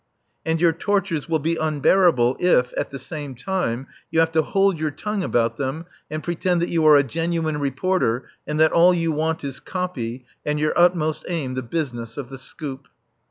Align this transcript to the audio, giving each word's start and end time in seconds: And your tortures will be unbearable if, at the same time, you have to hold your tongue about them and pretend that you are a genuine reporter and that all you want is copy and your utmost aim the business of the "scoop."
And 0.43 0.59
your 0.59 0.71
tortures 0.73 1.29
will 1.29 1.37
be 1.37 1.57
unbearable 1.57 2.35
if, 2.39 2.73
at 2.75 2.89
the 2.89 2.97
same 2.97 3.35
time, 3.35 3.85
you 4.09 4.19
have 4.19 4.31
to 4.31 4.41
hold 4.41 4.79
your 4.79 4.89
tongue 4.89 5.21
about 5.23 5.57
them 5.57 5.85
and 6.09 6.23
pretend 6.23 6.59
that 6.63 6.69
you 6.69 6.83
are 6.87 6.95
a 6.95 7.03
genuine 7.03 7.59
reporter 7.59 8.27
and 8.47 8.59
that 8.59 8.71
all 8.71 8.95
you 8.95 9.11
want 9.11 9.43
is 9.43 9.59
copy 9.59 10.25
and 10.43 10.59
your 10.59 10.73
utmost 10.75 11.23
aim 11.29 11.53
the 11.53 11.61
business 11.61 12.17
of 12.17 12.29
the 12.29 12.39
"scoop." 12.39 12.87